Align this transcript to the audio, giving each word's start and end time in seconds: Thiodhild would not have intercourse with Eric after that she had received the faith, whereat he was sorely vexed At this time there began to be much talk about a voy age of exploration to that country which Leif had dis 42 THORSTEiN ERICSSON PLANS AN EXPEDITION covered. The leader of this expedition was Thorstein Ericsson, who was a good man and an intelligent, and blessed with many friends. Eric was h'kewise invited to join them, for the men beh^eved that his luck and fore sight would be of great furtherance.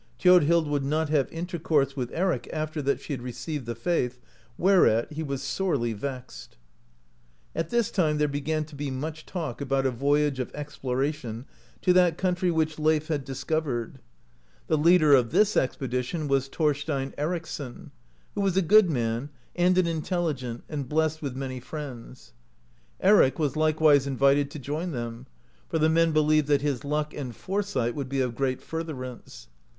Thiodhild 0.17 0.65
would 0.67 0.83
not 0.83 1.09
have 1.09 1.31
intercourse 1.31 1.95
with 1.95 2.09
Eric 2.11 2.49
after 2.51 2.81
that 2.81 2.99
she 2.99 3.13
had 3.13 3.21
received 3.21 3.67
the 3.67 3.75
faith, 3.75 4.19
whereat 4.57 5.13
he 5.13 5.21
was 5.21 5.43
sorely 5.43 5.93
vexed 5.93 6.57
At 7.53 7.69
this 7.69 7.91
time 7.91 8.17
there 8.17 8.27
began 8.27 8.65
to 8.65 8.75
be 8.75 8.89
much 8.89 9.27
talk 9.27 9.61
about 9.61 9.85
a 9.85 9.91
voy 9.91 10.21
age 10.23 10.39
of 10.39 10.51
exploration 10.55 11.45
to 11.83 11.93
that 11.93 12.17
country 12.17 12.49
which 12.49 12.79
Leif 12.79 13.09
had 13.09 13.23
dis 13.23 13.43
42 13.43 13.53
THORSTEiN 13.53 13.73
ERICSSON 13.77 13.99
PLANS 13.99 13.99
AN 13.99 14.79
EXPEDITION 14.81 14.81
covered. 14.81 14.83
The 14.83 14.83
leader 14.89 15.13
of 15.13 15.29
this 15.31 15.55
expedition 15.55 16.27
was 16.27 16.47
Thorstein 16.47 17.13
Ericsson, 17.19 17.91
who 18.33 18.41
was 18.41 18.57
a 18.57 18.63
good 18.63 18.89
man 18.89 19.29
and 19.55 19.77
an 19.77 19.85
intelligent, 19.85 20.63
and 20.67 20.89
blessed 20.89 21.21
with 21.21 21.35
many 21.35 21.59
friends. 21.59 22.33
Eric 22.99 23.37
was 23.37 23.53
h'kewise 23.53 24.07
invited 24.07 24.49
to 24.49 24.57
join 24.57 24.93
them, 24.93 25.27
for 25.69 25.77
the 25.77 25.89
men 25.89 26.11
beh^eved 26.11 26.47
that 26.47 26.63
his 26.63 26.83
luck 26.83 27.13
and 27.13 27.35
fore 27.35 27.61
sight 27.61 27.93
would 27.93 28.09
be 28.09 28.19
of 28.21 28.33
great 28.33 28.63
furtherance. 28.63 29.47